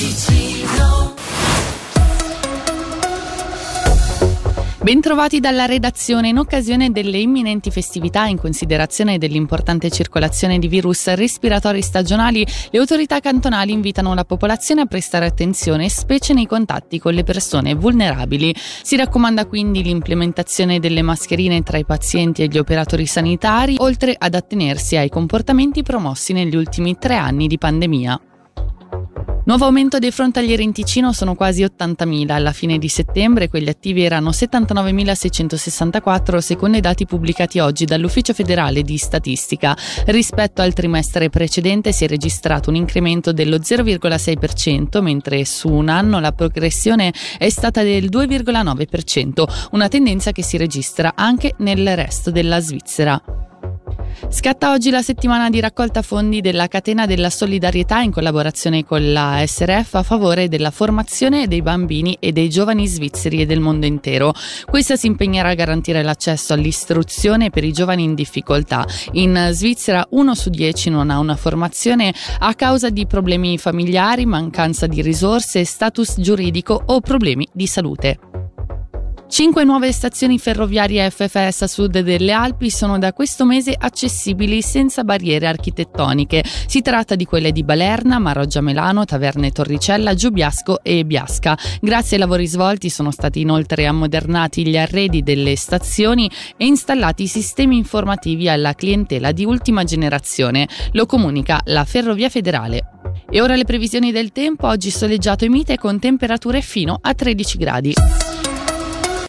Ticino. 0.00 1.12
Bentrovati 4.80 5.40
dalla 5.40 5.66
redazione. 5.66 6.28
In 6.28 6.38
occasione 6.38 6.90
delle 6.90 7.18
imminenti 7.18 7.70
festività 7.70 8.24
in 8.24 8.38
considerazione 8.38 9.18
dell'importante 9.18 9.90
circolazione 9.90 10.58
di 10.58 10.68
virus 10.68 11.12
respiratori 11.12 11.82
stagionali, 11.82 12.46
le 12.70 12.78
autorità 12.78 13.20
cantonali 13.20 13.72
invitano 13.72 14.14
la 14.14 14.24
popolazione 14.24 14.80
a 14.80 14.86
prestare 14.86 15.26
attenzione, 15.26 15.90
specie 15.90 16.32
nei 16.32 16.46
contatti 16.46 16.98
con 16.98 17.12
le 17.12 17.22
persone 17.22 17.74
vulnerabili. 17.74 18.54
Si 18.56 18.96
raccomanda 18.96 19.44
quindi 19.44 19.82
l'implementazione 19.82 20.80
delle 20.80 21.02
mascherine 21.02 21.62
tra 21.62 21.76
i 21.76 21.84
pazienti 21.84 22.42
e 22.42 22.46
gli 22.46 22.56
operatori 22.56 23.04
sanitari, 23.04 23.74
oltre 23.80 24.16
ad 24.18 24.34
attenersi 24.34 24.96
ai 24.96 25.10
comportamenti 25.10 25.82
promossi 25.82 26.32
negli 26.32 26.56
ultimi 26.56 26.96
tre 26.96 27.16
anni 27.16 27.46
di 27.48 27.58
pandemia. 27.58 28.18
Nuovo 29.42 29.64
aumento 29.64 29.98
dei 29.98 30.10
frontalieri 30.10 30.62
in 30.62 30.72
Ticino 30.72 31.14
sono 31.14 31.34
quasi 31.34 31.62
80.000. 31.62 32.30
Alla 32.30 32.52
fine 32.52 32.76
di 32.78 32.88
settembre 32.88 33.48
quelli 33.48 33.70
attivi 33.70 34.04
erano 34.04 34.28
79.664 34.30 36.36
secondo 36.38 36.76
i 36.76 36.82
dati 36.82 37.06
pubblicati 37.06 37.58
oggi 37.58 37.86
dall'Ufficio 37.86 38.34
federale 38.34 38.82
di 38.82 38.98
statistica. 38.98 39.74
Rispetto 40.06 40.60
al 40.60 40.74
trimestre 40.74 41.30
precedente 41.30 41.90
si 41.90 42.04
è 42.04 42.08
registrato 42.08 42.68
un 42.68 42.76
incremento 42.76 43.32
dello 43.32 43.56
0,6%, 43.56 45.00
mentre 45.00 45.46
su 45.46 45.68
un 45.68 45.88
anno 45.88 46.20
la 46.20 46.32
progressione 46.32 47.10
è 47.38 47.48
stata 47.48 47.82
del 47.82 48.10
2,9%, 48.10 49.68
una 49.72 49.88
tendenza 49.88 50.32
che 50.32 50.42
si 50.42 50.58
registra 50.58 51.14
anche 51.16 51.54
nel 51.58 51.96
resto 51.96 52.30
della 52.30 52.60
Svizzera. 52.60 53.49
Scatta 54.28 54.72
oggi 54.72 54.90
la 54.90 55.02
settimana 55.02 55.50
di 55.50 55.60
raccolta 55.60 56.02
fondi 56.02 56.40
della 56.40 56.68
Catena 56.68 57.06
della 57.06 57.30
Solidarietà 57.30 58.00
in 58.00 58.10
collaborazione 58.10 58.84
con 58.84 59.12
la 59.12 59.42
SRF 59.44 59.94
a 59.94 60.02
favore 60.02 60.48
della 60.48 60.70
formazione 60.70 61.48
dei 61.48 61.62
bambini 61.62 62.16
e 62.20 62.32
dei 62.32 62.48
giovani 62.48 62.86
svizzeri 62.86 63.40
e 63.40 63.46
del 63.46 63.60
mondo 63.60 63.86
intero. 63.86 64.32
Questa 64.66 64.96
si 64.96 65.06
impegnerà 65.06 65.50
a 65.50 65.54
garantire 65.54 66.02
l'accesso 66.02 66.52
all'istruzione 66.52 67.50
per 67.50 67.64
i 67.64 67.72
giovani 67.72 68.04
in 68.04 68.14
difficoltà. 68.14 68.86
In 69.12 69.48
Svizzera 69.52 70.06
uno 70.10 70.34
su 70.34 70.50
dieci 70.50 70.90
non 70.90 71.10
ha 71.10 71.18
una 71.18 71.36
formazione 71.36 72.14
a 72.38 72.54
causa 72.54 72.90
di 72.90 73.06
problemi 73.06 73.58
familiari, 73.58 74.26
mancanza 74.26 74.86
di 74.86 75.02
risorse, 75.02 75.64
status 75.64 76.20
giuridico 76.20 76.80
o 76.86 77.00
problemi 77.00 77.48
di 77.52 77.66
salute. 77.66 78.29
Cinque 79.30 79.62
nuove 79.62 79.92
stazioni 79.92 80.40
ferroviarie 80.40 81.08
FFS 81.08 81.62
a 81.62 81.66
sud 81.68 82.00
delle 82.00 82.32
Alpi 82.32 82.68
sono 82.68 82.98
da 82.98 83.12
questo 83.12 83.44
mese 83.44 83.76
accessibili 83.78 84.60
senza 84.60 85.04
barriere 85.04 85.46
architettoniche. 85.46 86.42
Si 86.66 86.82
tratta 86.82 87.14
di 87.14 87.24
quelle 87.26 87.52
di 87.52 87.62
Balerna, 87.62 88.18
Maroggia 88.18 88.60
Melano, 88.60 89.04
Taverne 89.04 89.52
Torricella, 89.52 90.14
Giubiasco 90.14 90.82
e 90.82 91.04
Biasca. 91.04 91.56
Grazie 91.80 92.16
ai 92.16 92.22
lavori 92.22 92.48
svolti 92.48 92.90
sono 92.90 93.12
stati 93.12 93.40
inoltre 93.40 93.86
ammodernati 93.86 94.66
gli 94.66 94.76
arredi 94.76 95.22
delle 95.22 95.54
stazioni 95.54 96.28
e 96.56 96.66
installati 96.66 97.28
sistemi 97.28 97.76
informativi 97.76 98.48
alla 98.48 98.74
clientela 98.74 99.30
di 99.30 99.44
ultima 99.44 99.84
generazione. 99.84 100.68
Lo 100.90 101.06
comunica 101.06 101.60
la 101.66 101.84
Ferrovia 101.84 102.28
Federale. 102.28 102.82
E 103.30 103.40
ora 103.40 103.54
le 103.54 103.64
previsioni 103.64 104.10
del 104.10 104.32
tempo, 104.32 104.66
oggi 104.66 104.90
soleggiato 104.90 105.44
e 105.44 105.48
mite 105.48 105.78
con 105.78 106.00
temperature 106.00 106.60
fino 106.62 106.98
a 107.00 107.14
13 107.14 107.58
gradi. 107.58 107.94